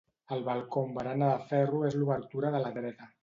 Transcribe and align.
El 0.35 0.39
balcó 0.45 0.81
amb 0.85 0.97
barana 0.99 1.27
de 1.33 1.45
ferro 1.53 1.83
és 1.91 1.99
l'obertura 1.99 2.53
de 2.59 2.63
la 2.67 2.73
dreta. 2.79 3.15